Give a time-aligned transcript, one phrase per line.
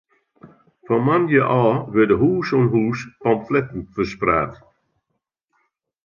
[0.85, 4.53] Fan moandei ôf wurde hûs oan hûs pamfletten ferspraat.